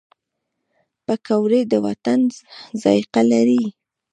[1.05, 2.21] پکورې د وطن
[2.83, 3.63] ذایقه لري